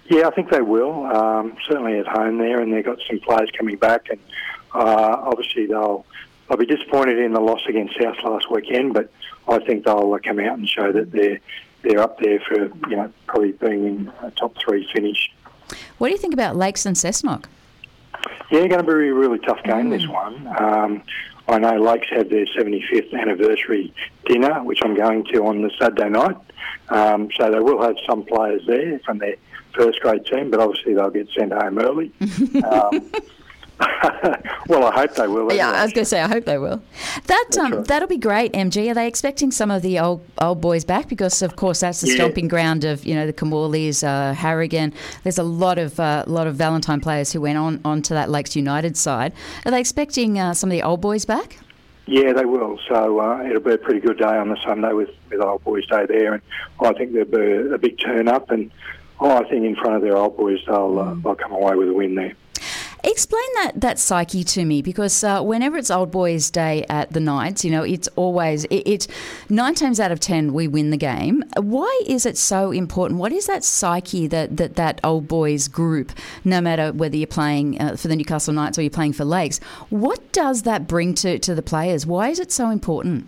Yeah, 0.09 0.27
I 0.27 0.31
think 0.31 0.51
they 0.51 0.63
will. 0.63 1.05
Um, 1.05 1.57
certainly 1.69 1.99
at 1.99 2.07
home 2.07 2.39
there, 2.39 2.61
and 2.61 2.73
they've 2.73 2.85
got 2.85 2.99
some 3.07 3.21
players 3.21 3.51
coming 3.57 3.77
back, 3.77 4.09
and 4.09 4.19
uh, 4.75 5.17
obviously 5.23 5.67
they'll 5.67 6.07
they'll 6.49 6.59
be 6.59 6.67
disappointed 6.67 7.19
in 7.19 7.33
the 7.33 7.41
loss 7.41 7.61
against 7.69 7.95
South 8.01 8.17
last 8.25 8.51
weekend, 8.51 8.95
but 8.95 9.11
I 9.47 9.59
think 9.59 9.85
they'll 9.85 10.15
uh, 10.15 10.19
come 10.19 10.41
out 10.41 10.59
and 10.59 10.69
show 10.69 10.93
that 10.93 11.13
they're 11.13 11.41
they're 11.83 12.01
up 12.01 12.19
there 12.21 12.41
for 12.41 12.67
you 12.89 12.97
know 12.97 13.13
probably 13.27 13.53
being 13.53 13.87
in 13.87 14.13
a 14.23 14.31
top 14.31 14.57
three 14.65 14.89
finish. 14.95 15.31
What 15.99 16.09
do 16.09 16.13
you 16.13 16.19
think 16.19 16.35
about 16.35 16.57
Lakes 16.57 16.87
and 16.87 16.97
Cessnock? 16.97 17.45
Yeah, 18.51 18.67
going 18.67 18.79
to 18.79 18.83
be 18.83 19.09
a 19.09 19.15
really 19.15 19.39
tough 19.41 19.63
game 19.63 19.91
mm. 19.91 19.91
this 19.91 20.09
one. 20.09 20.47
Um, 20.59 21.03
I 21.49 21.59
know 21.59 21.77
Lakes 21.77 22.09
have 22.11 22.29
their 22.29 22.47
75th 22.47 23.15
anniversary 23.19 23.95
dinner, 24.27 24.63
which 24.63 24.81
I'm 24.85 24.95
going 24.95 25.25
to 25.33 25.47
on 25.47 25.63
the 25.63 25.71
Saturday 25.79 26.11
night. 26.11 26.37
Um, 26.91 27.31
so 27.37 27.51
they 27.51 27.61
will 27.61 27.83
have 27.83 27.97
some 28.07 28.25
players 28.25 28.63
there 28.67 28.99
from 29.01 29.19
their 29.19 29.37
first 29.75 30.01
grade 30.01 30.27
team, 30.27 30.51
but 30.51 30.61
obviously 30.61 30.95
they'll 30.95 31.11
get 31.11 31.29
sent 31.31 31.53
home 31.53 31.79
early. 31.79 32.13
um, 32.65 33.11
well, 34.69 34.85
I 34.87 34.93
hope 34.93 35.15
they 35.15 35.29
will. 35.29 35.53
Yeah, 35.53 35.71
I 35.71 35.85
was 35.85 35.93
going 35.93 36.05
to 36.05 36.09
say, 36.09 36.21
I 36.21 36.29
hope 36.29 36.45
they 36.45 36.59
will. 36.59 36.83
That 37.27 37.59
um, 37.59 37.73
right. 37.73 37.85
that'll 37.87 38.09
be 38.09 38.19
great. 38.19 38.53
MG, 38.53 38.91
are 38.91 38.95
they 38.95 39.07
expecting 39.07 39.51
some 39.51 39.71
of 39.71 39.83
the 39.83 39.99
old 39.99 40.25
old 40.41 40.61
boys 40.61 40.85
back? 40.85 41.09
Because 41.09 41.43
of 41.43 41.57
course 41.57 41.81
that's 41.81 42.01
the 42.01 42.09
yeah. 42.09 42.17
stomping 42.17 42.49
ground 42.49 42.85
of 42.85 43.05
you 43.05 43.15
know 43.15 43.27
the 43.27 43.33
Kimmorleys, 43.33 44.03
uh, 44.03 44.35
Harragon. 44.35 44.93
There's 45.23 45.39
a 45.39 45.45
lot 45.45 45.79
of 45.79 45.99
uh, 46.01 46.25
lot 46.27 46.47
of 46.47 46.57
Valentine 46.57 47.01
players 47.01 47.33
who 47.33 47.41
went 47.41 47.59
on 47.59 47.81
onto 47.85 48.15
that 48.15 48.31
Lakes 48.31 48.57
United 48.57 48.97
side. 48.97 49.33
Are 49.65 49.71
they 49.71 49.81
expecting 49.81 50.39
uh, 50.39 50.55
some 50.55 50.71
of 50.71 50.73
the 50.73 50.83
old 50.83 51.01
boys 51.01 51.25
back? 51.25 51.59
Yeah, 52.07 52.33
they 52.33 52.47
will. 52.47 52.79
So 52.89 53.21
uh, 53.21 53.43
it'll 53.45 53.61
be 53.61 53.73
a 53.73 53.79
pretty 53.79 54.01
good 54.01 54.19
day 54.19 54.25
on 54.25 54.49
the 54.49 54.57
Sunday 54.67 54.95
with, 54.95 55.11
with 55.31 55.43
Old 55.43 55.63
Boys 55.63 55.87
Day 55.89 56.07
there, 56.07 56.33
and 56.33 56.43
I 56.81 56.95
think 56.95 57.13
there'll 57.13 57.29
be 57.29 57.75
a 57.75 57.77
big 57.77 57.99
turn 57.99 58.29
up. 58.29 58.51
And 58.51 58.71
oh, 59.21 59.37
I 59.37 59.47
think 59.47 59.67
in 59.67 59.77
front 59.77 59.97
of 59.97 60.03
their 60.03 60.17
old 60.17 60.37
boys, 60.37 60.59
they'll 60.67 60.99
uh, 60.99 61.15
they'll 61.23 61.35
come 61.35 61.53
away 61.53 61.77
with 61.77 61.91
a 61.91 61.93
win 61.93 62.15
there. 62.15 62.35
Explain 63.09 63.49
that 63.55 63.73
that 63.81 63.99
psyche 63.99 64.45
to 64.45 64.67
me 64.67 64.83
because 64.83 65.25
uh, 65.25 65.41
whenever 65.41 65.79
it's 65.79 65.91
Old 65.91 66.11
Boys 66.11 66.51
Day 66.51 66.85
at 66.91 67.11
the 67.11 67.21
Knights, 67.21 67.65
you 67.65 67.71
know, 67.71 67.83
it's 67.83 68.07
always 68.17 68.65
it, 68.65 68.87
it, 68.87 69.07
nine 69.49 69.75
times 69.75 69.99
out 69.99 70.13
of 70.13 70.21
ten 70.21 70.53
we 70.53 70.69
win 70.69 70.91
the 70.91 70.99
game. 70.99 71.43
Why 71.57 72.03
is 72.07 72.27
it 72.27 72.37
so 72.37 72.71
important? 72.71 73.19
What 73.19 73.33
is 73.33 73.47
that 73.47 73.65
psyche 73.65 74.27
that 74.27 74.59
that, 74.59 74.77
that 74.77 75.01
Old 75.03 75.27
Boys 75.27 75.69
group, 75.69 76.13
no 76.45 76.61
matter 76.61 76.93
whether 76.93 77.17
you're 77.17 77.27
playing 77.27 77.81
uh, 77.81 77.97
for 77.97 78.09
the 78.09 78.17
Newcastle 78.17 78.53
Knights 78.53 78.79
or 78.79 78.83
you're 78.83 78.91
playing 78.91 79.15
for 79.15 79.25
Lakes, 79.25 79.59
what 79.89 80.31
does 80.33 80.65
that 80.65 80.87
bring 80.87 81.15
to 81.15 81.39
to 81.39 81.55
the 81.55 81.63
players? 81.63 82.05
Why 82.05 82.29
is 82.29 82.39
it 82.39 82.53
so 82.53 82.69
important? 82.69 83.27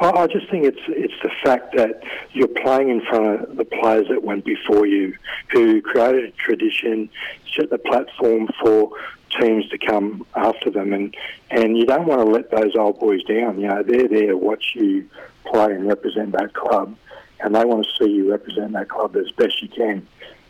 I 0.00 0.26
just 0.28 0.48
think 0.50 0.64
it's 0.64 0.80
it's 0.88 1.14
the 1.22 1.30
fact 1.44 1.76
that 1.76 2.02
you're 2.32 2.48
playing 2.48 2.88
in 2.88 3.02
front 3.02 3.42
of 3.42 3.56
the 3.56 3.66
players 3.66 4.08
that 4.08 4.22
went 4.24 4.46
before 4.46 4.86
you, 4.86 5.14
who 5.50 5.82
created 5.82 6.24
a 6.24 6.30
tradition, 6.32 7.10
set 7.54 7.68
the 7.68 7.76
platform 7.76 8.48
for 8.62 8.90
teams 9.38 9.68
to 9.68 9.78
come 9.78 10.26
after 10.34 10.70
them, 10.70 10.94
and 10.94 11.14
and 11.50 11.76
you 11.76 11.84
don't 11.84 12.06
want 12.06 12.22
to 12.22 12.26
let 12.26 12.50
those 12.50 12.74
old 12.76 12.98
boys 12.98 13.22
down. 13.24 13.60
You 13.60 13.68
know, 13.68 13.82
they're 13.82 14.08
there 14.08 14.28
to 14.28 14.36
watch 14.38 14.72
you 14.74 15.08
play 15.44 15.72
and 15.72 15.86
represent 15.86 16.32
that 16.32 16.54
club, 16.54 16.96
and 17.40 17.54
they 17.54 17.64
want 17.66 17.86
to 17.86 18.04
see 18.04 18.10
you 18.10 18.30
represent 18.30 18.72
that 18.72 18.88
club 18.88 19.16
as 19.16 19.30
best 19.32 19.60
you 19.60 19.68
can. 19.68 20.06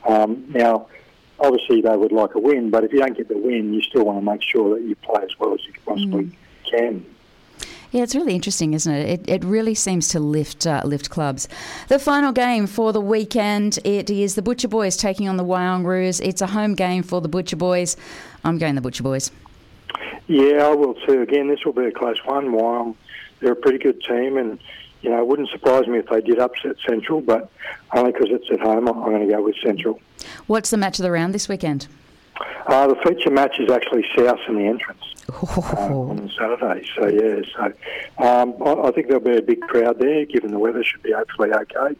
Um, 0.06 0.44
now, 0.48 0.86
obviously, 1.40 1.80
they 1.80 1.96
would 1.96 2.12
like 2.12 2.36
a 2.36 2.40
win, 2.40 2.70
but 2.70 2.84
if 2.84 2.92
you 2.92 3.00
don't 3.00 3.16
get 3.16 3.28
the 3.28 3.36
win, 3.36 3.74
you 3.74 3.82
still 3.82 4.04
want 4.04 4.18
to 4.20 4.24
make 4.24 4.42
sure 4.42 4.78
that 4.78 4.86
you 4.86 4.94
play 4.94 5.24
as 5.24 5.36
well 5.40 5.54
as 5.54 5.60
you 5.66 5.72
possibly 5.84 6.24
mm. 6.26 6.34
can. 6.70 7.04
Yeah, 7.92 8.04
it's 8.04 8.14
really 8.14 8.34
interesting, 8.34 8.72
isn't 8.74 8.92
it? 8.92 9.08
It, 9.08 9.28
it 9.28 9.44
really 9.44 9.74
seems 9.74 10.08
to 10.08 10.20
lift 10.20 10.66
uh, 10.66 10.82
lift 10.84 11.10
clubs. 11.10 11.48
The 11.88 11.98
final 11.98 12.30
game 12.32 12.66
for 12.68 12.92
the 12.92 13.00
weekend 13.00 13.78
it 13.84 14.08
is 14.08 14.36
the 14.36 14.42
Butcher 14.42 14.68
Boys 14.68 14.96
taking 14.96 15.28
on 15.28 15.36
the 15.36 15.44
Wyong 15.44 15.84
Roos. 15.84 16.20
It's 16.20 16.40
a 16.40 16.46
home 16.46 16.74
game 16.74 17.02
for 17.02 17.20
the 17.20 17.28
Butcher 17.28 17.56
Boys. 17.56 17.96
I'm 18.44 18.58
going 18.58 18.76
the 18.76 18.80
Butcher 18.80 19.02
Boys. 19.02 19.32
Yeah, 20.28 20.66
I 20.66 20.74
will 20.74 20.94
too. 20.94 21.22
Again, 21.22 21.48
this 21.48 21.64
will 21.64 21.72
be 21.72 21.86
a 21.86 21.90
close 21.90 22.24
one. 22.24 22.52
While 22.52 22.96
they're 23.40 23.52
a 23.52 23.56
pretty 23.56 23.78
good 23.78 24.00
team, 24.04 24.36
and 24.36 24.60
you 25.02 25.10
know, 25.10 25.18
it 25.18 25.26
wouldn't 25.26 25.48
surprise 25.48 25.88
me 25.88 25.98
if 25.98 26.06
they 26.06 26.20
did 26.20 26.38
upset 26.38 26.76
Central, 26.88 27.20
but 27.20 27.50
only 27.92 28.12
because 28.12 28.28
it's 28.30 28.50
at 28.52 28.60
home, 28.60 28.86
I'm 28.86 28.94
going 29.02 29.26
to 29.26 29.34
go 29.34 29.42
with 29.42 29.56
Central. 29.64 30.00
What's 30.46 30.70
the 30.70 30.76
match 30.76 31.00
of 31.00 31.02
the 31.02 31.10
round 31.10 31.34
this 31.34 31.48
weekend? 31.48 31.88
Uh, 32.66 32.86
the 32.86 32.96
feature 33.06 33.30
match 33.30 33.58
is 33.58 33.70
actually 33.70 34.04
South 34.16 34.38
in 34.48 34.56
the 34.56 34.66
entrance 34.66 35.02
uh, 35.28 35.60
on 35.94 36.30
Saturday. 36.38 36.86
So 36.96 37.06
yeah, 37.08 37.42
so 37.54 38.24
um, 38.24 38.54
I, 38.64 38.88
I 38.88 38.90
think 38.92 39.08
there'll 39.08 39.22
be 39.22 39.36
a 39.36 39.42
big 39.42 39.60
crowd 39.60 39.98
there, 39.98 40.24
given 40.26 40.50
the 40.50 40.58
weather 40.58 40.82
should 40.84 41.02
be 41.02 41.12
hopefully 41.12 41.50
okay. 41.52 41.96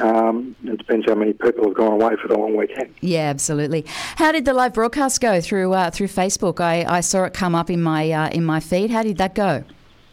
Um, 0.00 0.54
it 0.64 0.76
depends 0.76 1.06
how 1.06 1.14
many 1.14 1.32
people 1.32 1.64
have 1.64 1.74
gone 1.74 1.92
away 1.92 2.16
for 2.20 2.28
the 2.28 2.36
long 2.36 2.54
weekend. 2.56 2.94
Yeah, 3.00 3.28
absolutely. 3.30 3.86
How 4.16 4.32
did 4.32 4.44
the 4.44 4.52
live 4.52 4.74
broadcast 4.74 5.20
go 5.20 5.40
through 5.40 5.72
uh, 5.72 5.90
through 5.90 6.08
Facebook? 6.08 6.60
I, 6.60 6.84
I 6.86 7.00
saw 7.00 7.24
it 7.24 7.32
come 7.32 7.54
up 7.54 7.70
in 7.70 7.82
my 7.82 8.10
uh, 8.10 8.28
in 8.28 8.44
my 8.44 8.60
feed. 8.60 8.90
How 8.90 9.02
did 9.02 9.16
that 9.18 9.34
go? 9.34 9.64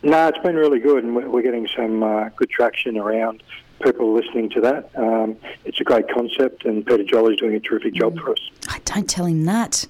No, 0.04 0.28
it's 0.28 0.38
been 0.40 0.56
really 0.56 0.80
good, 0.80 1.04
and 1.04 1.16
we're 1.16 1.42
getting 1.42 1.68
some 1.76 2.04
uh, 2.04 2.30
good 2.36 2.50
traction 2.50 2.98
around 2.98 3.42
people 3.82 4.14
listening 4.14 4.50
to 4.52 4.62
that. 4.62 4.90
Um, 4.96 5.36
it's 5.66 5.80
a 5.82 5.84
great 5.84 6.06
concept, 6.14 6.66
and 6.66 6.86
Peter 6.86 7.04
Jolly's 7.04 7.40
doing 7.40 7.56
a 7.56 7.60
terrific 7.60 7.94
job 7.94 8.18
for 8.20 8.32
us. 8.32 8.50
I 8.70 8.80
don't 8.86 9.10
tell 9.10 9.26
him 9.26 9.46
that. 9.46 9.86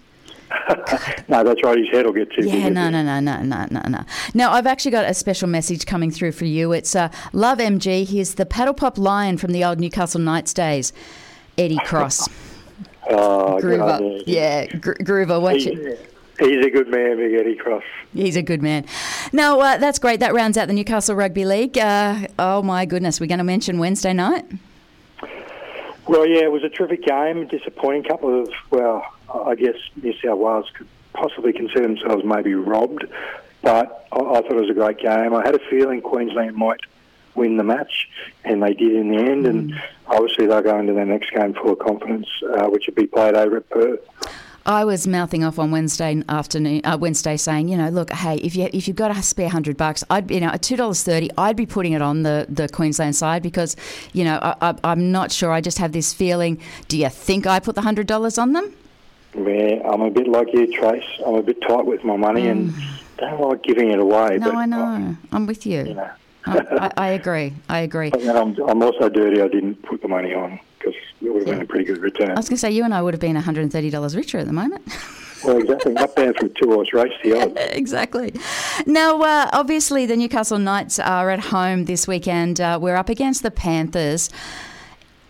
no, 1.28 1.44
that's 1.44 1.64
right. 1.64 1.78
His 1.78 1.90
head 1.90 2.06
will 2.06 2.14
get 2.14 2.32
too 2.32 2.46
Yeah, 2.46 2.66
big. 2.66 2.74
no, 2.74 2.90
no, 2.90 3.02
no, 3.04 3.20
no, 3.20 3.42
no, 3.42 3.66
no, 3.72 3.82
no. 3.88 4.04
Now, 4.36 4.52
I've 4.52 4.68
actually 4.68 4.92
got 4.92 5.06
a 5.06 5.14
special 5.14 5.48
message 5.48 5.86
coming 5.88 6.12
through 6.12 6.34
for 6.34 6.46
you. 6.46 6.72
It's 6.74 6.96
uh, 6.96 7.10
Love 7.34 7.58
MG. 7.58 8.06
He's 8.06 8.36
the 8.36 8.46
paddle 8.46 8.74
pop 8.76 8.98
lion 9.00 9.38
from 9.38 9.52
the 9.52 9.64
old 9.64 9.80
Newcastle 9.80 10.22
Knights 10.22 10.54
days, 10.54 10.94
Eddie 11.58 11.80
Cross. 11.86 12.30
Oh, 13.10 13.60
Groover. 13.62 14.24
Yeah, 14.26 14.66
Gro- 14.78 14.94
Groover, 14.96 15.42
watch 15.42 15.66
it. 15.66 16.13
He's, 16.40 16.66
a 16.66 16.70
good 16.70 16.88
man, 16.90 17.18
Big 17.18 17.34
Eddie 17.34 17.56
Cross. 17.56 17.84
He's 18.14 18.36
a 18.36 18.42
good 18.42 18.62
man. 18.62 18.86
No, 19.32 19.60
uh, 19.62 19.78
that's 19.78 20.00
great. 20.00 20.20
That 20.20 20.34
rounds 20.34 20.58
out 20.58 20.68
the 20.68 20.74
Newcastle 20.74 21.16
Rugby 21.16 21.46
League. 21.46 21.78
Uh, 21.78 22.28
oh, 22.40 22.64
my 22.64 22.86
goodness. 22.86 23.20
We're 23.20 23.28
going 23.28 23.38
to 23.38 23.44
mention 23.44 23.78
Wednesday 23.78 24.14
night? 24.14 24.46
Well, 26.08 26.26
yeah, 26.26 26.44
it 26.44 26.52
was 26.52 26.64
a 26.64 26.70
terrific 26.70 27.04
game. 27.04 27.48
Disappointing 27.48 28.04
couple 28.04 28.42
of, 28.42 28.50
well, 28.72 29.06
I 29.34 29.56
guess 29.56 29.76
New 30.02 30.14
South 30.14 30.38
Wales 30.38 30.70
could 30.74 30.88
possibly 31.14 31.54
consider 31.54 31.84
themselves 31.84 32.26
maybe 32.26 32.54
robbed, 32.56 33.06
but 33.62 34.08
I, 34.12 34.18
I 34.18 34.42
thought 34.42 34.52
it 34.52 34.62
was 34.62 34.70
a 34.70 34.74
great 34.74 34.98
game. 34.98 35.34
I 35.34 35.44
had 35.46 35.56
a 35.56 35.70
feeling 35.70 36.02
Queensland 36.02 36.56
might 36.56 36.82
win 37.36 37.58
the 37.58 37.64
match, 37.64 38.10
and 38.44 38.62
they 38.62 38.74
did 38.74 38.94
in 38.94 39.10
the 39.10 39.18
end. 39.18 39.48
And 39.48 39.82
obviously, 40.08 40.48
they'll 40.48 40.62
go 40.62 40.78
into 40.78 40.94
their 40.94 41.06
next 41.06 41.32
game 41.32 41.54
full 41.54 41.74
of 41.74 41.80
confidence, 41.80 42.28
uh, 42.58 42.68
which 42.68 42.88
will 42.88 42.96
be 42.96 43.08
played 43.08 43.36
over 43.36 43.58
at 43.58 43.70
Perth. 43.70 44.02
I 44.66 44.86
was 44.86 45.06
mouthing 45.06 45.44
off 45.44 45.60
on 45.60 45.72
Wednesday 45.72 46.24
afternoon, 46.30 46.82
uh, 46.86 46.98
Wednesday, 46.98 47.36
saying, 47.36 47.68
you 47.68 47.76
know, 47.76 47.90
look, 47.90 48.12
hey, 48.12 48.38
if 48.38 48.56
you 48.56 48.70
if 48.72 48.88
you've 48.88 48.96
got 48.96 49.12
a 49.12 49.22
spare 49.22 49.50
hundred 49.50 49.76
bucks, 49.76 50.04
I'd 50.10 50.32
you 50.32 50.40
know 50.40 50.48
at 50.48 50.62
two 50.62 50.78
dollars 50.78 51.04
thirty, 51.04 51.30
I'd 51.38 51.58
be 51.58 51.66
putting 51.66 51.92
it 51.92 52.02
on 52.02 52.24
the, 52.24 52.46
the 52.48 52.70
Queensland 52.70 53.16
side 53.16 53.44
because, 53.44 53.76
you 54.14 54.24
know, 54.24 54.40
I, 54.42 54.56
I, 54.62 54.76
I'm 54.86 55.12
not 55.12 55.32
sure. 55.32 55.52
I 55.52 55.60
just 55.60 55.80
have 55.80 55.92
this 55.92 56.14
feeling. 56.14 56.62
Do 56.88 56.98
you 56.98 57.10
think 57.10 57.46
I 57.46 57.60
put 57.60 57.76
the 57.76 57.82
hundred 57.82 58.08
dollars 58.08 58.38
on 58.38 58.54
them? 58.54 58.74
Yeah, 59.36 59.82
I'm 59.86 60.02
a 60.02 60.12
bit 60.12 60.28
like 60.28 60.54
you, 60.54 60.72
Trace. 60.72 61.04
I'm 61.26 61.36
a 61.36 61.44
bit 61.44 61.62
tight 61.62 61.86
with 61.86 62.04
my 62.04 62.16
money 62.16 62.48
and 62.48 62.74
don't 63.18 63.42
like 63.42 63.64
giving 63.64 63.92
it 63.92 64.00
away. 64.00 64.38
Mm. 64.38 64.40
No, 64.40 64.52
I 64.52 64.66
know. 64.66 65.18
I'm 65.32 65.46
with 65.46 65.66
you. 65.66 65.84
You 65.84 65.94
know. 65.96 66.12
I, 66.46 66.92
I, 66.98 67.08
agree. 67.10 67.54
I 67.68 67.80
agree. 67.80 68.12
I'm, 68.30 68.56
I'm 68.68 68.84
also 68.84 69.10
dirty. 69.10 69.42
I 69.42 69.48
didn't 69.48 69.82
put 69.84 70.02
the 70.02 70.08
money 70.08 70.34
on 70.34 70.60
because 70.84 71.00
it 71.22 71.30
would 71.30 71.48
have 71.48 71.58
been 71.58 71.62
a 71.62 71.66
pretty 71.66 71.86
good 71.86 72.00
return. 72.00 72.32
I 72.32 72.36
was 72.36 72.50
going 72.50 72.58
to 72.58 72.62
say 72.62 72.72
you 72.72 72.84
and 72.84 72.94
I 72.94 73.02
would 73.02 73.14
have 73.14 73.22
been 73.22 73.36
$130 73.36 74.16
richer 74.16 74.38
at 74.38 74.48
the 74.48 74.54
moment. 74.54 74.84
Well, 75.44 75.58
exactly. 75.58 75.92
Not 75.92 76.16
bad 76.16 76.38
from 76.38 76.54
two 76.54 76.72
horse 76.72 76.94
race 76.94 77.12
the 77.22 77.38
odds. 77.38 77.54
exactly. 77.58 78.34
Now, 78.86 79.22
uh, 79.22 79.50
obviously, 79.52 80.06
the 80.06 80.16
Newcastle 80.16 80.58
Knights 80.58 81.00
are 81.00 81.30
at 81.32 81.42
home 81.42 81.84
this 81.84 82.08
weekend. 82.08 82.62
Uh, 82.62 82.80
we're 82.82 82.96
up 82.96 83.10
against 83.10 83.44
the 83.44 83.52
Panthers. 83.52 84.30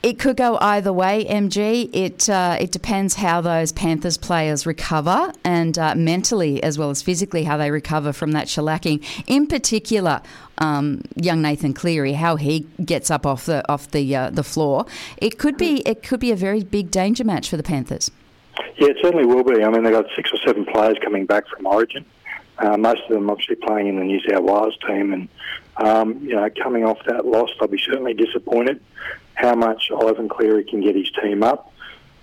It 0.03 0.19
could 0.19 0.35
go 0.35 0.57
either 0.59 0.91
way, 0.91 1.23
MG. 1.23 1.89
It 1.93 2.29
uh, 2.29 2.57
it 2.59 2.73
depends 2.73 3.15
how 3.15 3.39
those 3.39 3.71
Panthers 3.71 4.17
players 4.17 4.65
recover, 4.65 5.31
and 5.45 5.79
uh, 5.79 5.95
mentally 5.95 6.61
as 6.61 6.77
well 6.77 6.89
as 6.89 7.01
physically 7.01 7.45
how 7.45 7.55
they 7.55 7.71
recover 7.71 8.11
from 8.11 8.33
that 8.33 8.47
shellacking. 8.47 9.01
In 9.27 9.47
particular, 9.47 10.21
um, 10.57 11.03
young 11.15 11.41
Nathan 11.41 11.73
Cleary, 11.73 12.13
how 12.13 12.35
he 12.35 12.67
gets 12.83 13.09
up 13.09 13.25
off 13.25 13.45
the 13.45 13.63
off 13.71 13.91
the 13.91 14.13
uh, 14.13 14.29
the 14.29 14.43
floor. 14.43 14.85
It 15.15 15.39
could 15.39 15.55
be 15.55 15.77
it 15.87 16.03
could 16.03 16.19
be 16.19 16.31
a 16.31 16.35
very 16.35 16.65
big 16.65 16.91
danger 16.91 17.23
match 17.23 17.49
for 17.49 17.55
the 17.55 17.63
Panthers. 17.63 18.11
Yeah, 18.75 18.89
it 18.89 18.97
certainly 19.01 19.25
will 19.25 19.45
be. 19.45 19.63
I 19.63 19.69
mean, 19.69 19.83
they've 19.83 19.93
got 19.93 20.07
six 20.17 20.33
or 20.33 20.37
seven 20.45 20.65
players 20.65 20.97
coming 21.01 21.25
back 21.25 21.47
from 21.47 21.65
Origin. 21.65 22.03
Uh, 22.57 22.75
most 22.75 23.03
of 23.03 23.09
them 23.09 23.29
obviously 23.29 23.55
playing 23.55 23.87
in 23.87 23.95
the 23.95 24.03
New 24.03 24.19
South 24.29 24.43
Wales 24.43 24.77
team, 24.85 25.13
and 25.13 25.29
um, 25.77 26.19
you 26.21 26.35
know, 26.35 26.49
coming 26.61 26.83
off 26.83 26.99
that 27.05 27.25
loss, 27.25 27.51
they'll 27.57 27.69
be 27.69 27.79
certainly 27.79 28.13
disappointed 28.13 28.81
how 29.35 29.55
much 29.55 29.89
Ivan 29.91 30.29
Cleary 30.29 30.63
can 30.63 30.81
get 30.81 30.95
his 30.95 31.09
team 31.21 31.43
up 31.43 31.73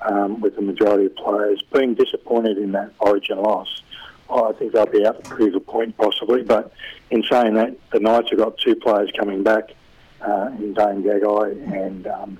um, 0.02 0.40
with 0.40 0.56
the 0.56 0.62
majority 0.62 1.06
of 1.06 1.16
players 1.16 1.62
being 1.72 1.94
disappointed 1.94 2.58
in 2.58 2.72
that 2.72 2.92
Origin 2.98 3.38
loss. 3.38 3.82
I 4.30 4.52
think 4.52 4.72
they'll 4.72 4.86
be 4.86 5.04
out 5.04 5.24
to 5.24 5.30
prove 5.30 5.54
a 5.54 5.60
point 5.60 5.96
possibly, 5.96 6.42
but 6.42 6.72
in 7.10 7.24
saying 7.24 7.54
that, 7.54 7.76
the 7.90 7.98
Knights 7.98 8.30
have 8.30 8.38
got 8.38 8.58
two 8.58 8.76
players 8.76 9.10
coming 9.18 9.42
back 9.42 9.70
uh, 10.20 10.50
in 10.58 10.74
Dane 10.74 11.02
Gagai 11.02 11.86
and 11.86 12.06
um, 12.06 12.38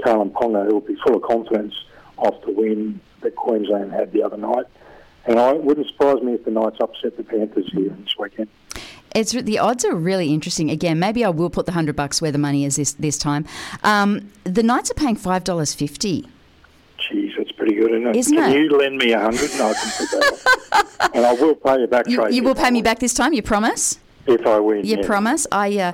Kalyn 0.00 0.30
Ponga, 0.32 0.66
who 0.66 0.74
will 0.74 0.80
be 0.80 0.96
full 0.96 1.16
of 1.16 1.22
confidence 1.22 1.74
off 2.16 2.40
the 2.44 2.52
win 2.52 3.00
that 3.20 3.36
Queensland 3.36 3.92
had 3.92 4.12
the 4.12 4.22
other 4.22 4.36
night. 4.36 4.66
And 5.26 5.38
I, 5.38 5.54
it 5.54 5.62
wouldn't 5.62 5.86
surprise 5.88 6.22
me 6.22 6.32
if 6.32 6.44
the 6.44 6.50
Knights 6.50 6.78
upset 6.80 7.16
the 7.16 7.24
Panthers 7.24 7.70
here 7.72 7.90
this 7.90 8.16
weekend. 8.18 8.48
It's 9.14 9.32
the 9.32 9.58
odds 9.58 9.84
are 9.84 9.94
really 9.94 10.32
interesting. 10.32 10.70
Again, 10.70 10.98
maybe 10.98 11.24
I 11.24 11.30
will 11.30 11.50
put 11.50 11.66
the 11.66 11.72
hundred 11.72 11.96
bucks 11.96 12.20
where 12.20 12.32
the 12.32 12.38
money 12.38 12.64
is 12.64 12.76
this 12.76 12.92
this 12.92 13.18
time. 13.18 13.46
Um, 13.84 14.30
the 14.44 14.62
Knights 14.62 14.90
are 14.90 14.94
paying 14.94 15.16
five 15.16 15.44
dollars 15.44 15.74
fifty. 15.74 16.28
Jeez, 16.98 17.36
that's 17.36 17.52
pretty 17.52 17.74
good, 17.74 17.90
isn't 17.92 18.06
it? 18.08 18.16
Isn't 18.16 18.36
can 18.36 18.52
it? 18.52 18.58
you 18.58 18.70
lend 18.76 18.98
me 18.98 19.12
a 19.12 19.20
hundred 19.20 19.50
and 19.52 19.62
I 19.62 19.72
can 19.72 19.90
put 19.96 20.10
that 20.10 21.10
and 21.14 21.26
I 21.26 21.32
will 21.32 21.54
pay 21.54 21.80
you 21.80 21.86
back, 21.86 22.08
You, 22.08 22.28
you 22.28 22.42
will 22.42 22.54
pay 22.54 22.70
me 22.70 22.82
back 22.82 22.98
this 22.98 23.14
time. 23.14 23.32
You 23.32 23.42
promise? 23.42 23.98
if 24.26 24.46
I 24.46 24.58
win. 24.58 24.84
You 24.84 24.98
yeah. 24.98 25.06
promise? 25.06 25.46
I. 25.50 25.78
Uh, 25.78 25.92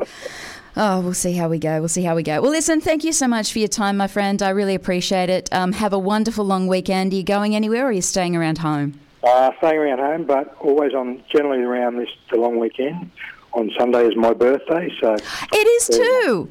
Oh, 0.76 1.00
we'll 1.00 1.14
see 1.14 1.34
how 1.34 1.48
we 1.48 1.60
go. 1.60 1.78
We'll 1.78 1.88
see 1.88 2.02
how 2.02 2.16
we 2.16 2.24
go. 2.24 2.42
Well, 2.42 2.50
listen, 2.50 2.80
thank 2.80 3.04
you 3.04 3.12
so 3.12 3.28
much 3.28 3.52
for 3.52 3.60
your 3.60 3.68
time, 3.68 3.96
my 3.96 4.08
friend. 4.08 4.42
I 4.42 4.48
really 4.48 4.74
appreciate 4.74 5.30
it. 5.30 5.48
Um, 5.52 5.70
have 5.70 5.92
a 5.92 5.98
wonderful 6.00 6.44
long 6.44 6.66
weekend. 6.66 7.12
Are 7.12 7.16
you 7.16 7.22
going 7.22 7.54
anywhere 7.54 7.84
or 7.84 7.90
are 7.90 7.92
you 7.92 8.02
staying 8.02 8.34
around 8.34 8.58
home? 8.58 8.98
Uh, 9.24 9.50
staying 9.58 9.78
around 9.78 9.98
home, 9.98 10.24
but 10.24 10.54
always 10.60 10.92
on 10.94 11.22
generally 11.32 11.62
around 11.62 11.96
this 11.96 12.08
the 12.30 12.36
long 12.36 12.58
weekend. 12.58 13.10
On 13.52 13.70
Sunday 13.78 14.06
is 14.06 14.16
my 14.16 14.34
birthday, 14.34 14.92
so 15.00 15.14
It 15.14 15.66
is 15.66 15.88
too. 15.88 16.48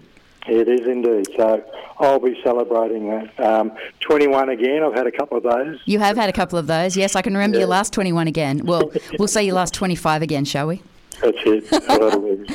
it 0.48 0.68
is 0.70 0.88
indeed. 0.88 1.28
So 1.36 1.62
I'll 2.00 2.20
be 2.20 2.40
celebrating 2.44 3.10
that. 3.10 3.40
Um, 3.40 3.74
21 4.00 4.50
again. 4.50 4.82
I've 4.84 4.94
had 4.96 5.06
a 5.06 5.12
couple 5.12 5.38
of 5.38 5.44
those. 5.44 5.80
You 5.86 6.00
have 6.00 6.16
had 6.16 6.30
a 6.30 6.34
couple 6.34 6.58
of 6.58 6.66
those. 6.68 6.96
Yes, 6.98 7.16
I 7.18 7.22
can 7.22 7.34
remember 7.34 7.58
your 7.60 7.68
last 7.68 7.92
21 7.94 8.28
again. 8.28 8.66
Well, 8.66 8.90
we'll 9.20 9.28
say 9.28 9.44
your 9.44 9.56
last 9.56 9.74
25 9.74 10.22
again, 10.22 10.46
shall 10.46 10.68
we? 10.68 10.82
That's 11.22 11.38
it. 11.46 11.68
So 11.68 11.80
that'll 11.80 12.20
be- 12.22 12.46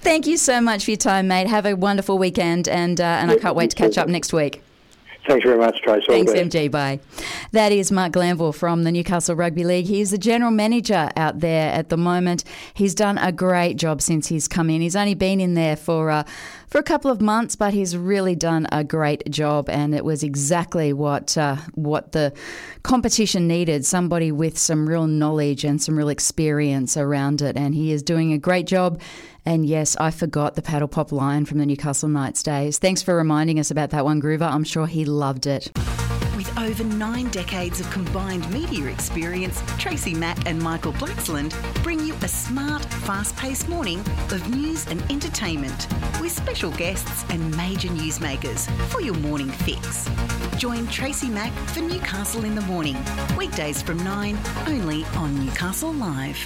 Thank 0.00 0.26
you 0.26 0.36
so 0.36 0.60
much 0.60 0.84
for 0.84 0.92
your 0.92 0.98
time, 0.98 1.28
mate. 1.28 1.48
Have 1.48 1.66
a 1.66 1.74
wonderful 1.74 2.18
weekend, 2.18 2.68
and 2.68 3.00
uh, 3.00 3.04
and 3.04 3.30
I 3.32 3.36
can't 3.36 3.56
wait 3.56 3.70
to 3.70 3.76
catch 3.76 3.98
up 3.98 4.08
next 4.08 4.32
week. 4.32 4.62
Thanks 5.28 5.44
very 5.44 5.58
much, 5.58 5.82
Trace. 5.82 6.04
All 6.08 6.14
Thanks, 6.14 6.32
best. 6.32 6.54
MG. 6.54 6.70
Bye. 6.70 7.00
That 7.52 7.70
is 7.70 7.92
Mark 7.92 8.12
Glanville 8.12 8.54
from 8.54 8.84
the 8.84 8.90
Newcastle 8.90 9.36
Rugby 9.36 9.62
League. 9.62 9.84
He's 9.84 10.10
the 10.10 10.16
general 10.16 10.50
manager 10.50 11.10
out 11.16 11.40
there 11.40 11.70
at 11.70 11.90
the 11.90 11.98
moment. 11.98 12.44
He's 12.72 12.94
done 12.94 13.18
a 13.18 13.30
great 13.30 13.74
job 13.74 14.00
since 14.00 14.28
he's 14.28 14.48
come 14.48 14.70
in. 14.70 14.80
He's 14.80 14.96
only 14.96 15.12
been 15.12 15.38
in 15.38 15.52
there 15.52 15.76
for 15.76 16.10
uh, 16.10 16.24
for 16.68 16.78
a 16.78 16.82
couple 16.82 17.10
of 17.10 17.20
months, 17.20 17.56
but 17.56 17.74
he's 17.74 17.96
really 17.96 18.34
done 18.34 18.66
a 18.70 18.84
great 18.84 19.28
job, 19.30 19.68
and 19.68 19.94
it 19.94 20.04
was 20.04 20.22
exactly 20.22 20.92
what 20.92 21.36
uh, 21.36 21.56
what 21.74 22.12
the 22.12 22.32
competition 22.82 23.48
needed. 23.48 23.84
Somebody 23.84 24.30
with 24.30 24.58
some 24.58 24.88
real 24.88 25.06
knowledge 25.06 25.64
and 25.64 25.82
some 25.82 25.96
real 25.96 26.08
experience 26.08 26.96
around 26.96 27.42
it, 27.42 27.56
and 27.56 27.74
he 27.74 27.92
is 27.92 28.02
doing 28.02 28.32
a 28.32 28.38
great 28.38 28.66
job. 28.66 29.00
And 29.44 29.64
yes, 29.64 29.96
I 29.96 30.10
forgot 30.10 30.56
the 30.56 30.62
paddle 30.62 30.88
pop 30.88 31.10
line 31.10 31.46
from 31.46 31.56
the 31.58 31.64
Newcastle 31.64 32.08
Knights 32.08 32.42
days. 32.42 32.78
Thanks 32.78 33.00
for 33.00 33.16
reminding 33.16 33.58
us 33.58 33.70
about 33.70 33.90
that 33.90 34.04
one, 34.04 34.20
Groover. 34.20 34.50
I'm 34.50 34.64
sure 34.64 34.86
he 34.86 35.06
loved 35.06 35.46
it. 35.46 35.72
Over 36.58 36.82
nine 36.82 37.28
decades 37.28 37.78
of 37.78 37.88
combined 37.90 38.50
media 38.52 38.86
experience, 38.86 39.62
Tracy 39.78 40.12
Mack 40.12 40.44
and 40.44 40.60
Michael 40.60 40.92
Blacksland 40.94 41.54
bring 41.84 42.00
you 42.00 42.14
a 42.22 42.26
smart, 42.26 42.84
fast 42.84 43.36
paced 43.36 43.68
morning 43.68 44.00
of 44.32 44.50
news 44.50 44.84
and 44.88 45.00
entertainment 45.08 45.86
with 46.20 46.32
special 46.32 46.72
guests 46.72 47.24
and 47.30 47.56
major 47.56 47.88
newsmakers 47.90 48.68
for 48.88 49.00
your 49.00 49.14
morning 49.14 49.50
fix. 49.50 50.10
Join 50.58 50.88
Tracy 50.88 51.28
Mack 51.28 51.52
for 51.68 51.80
Newcastle 51.80 52.44
in 52.44 52.56
the 52.56 52.62
Morning, 52.62 52.96
weekdays 53.36 53.80
from 53.80 53.98
9, 54.02 54.36
only 54.66 55.04
on 55.14 55.44
Newcastle 55.44 55.92
Live. 55.92 56.38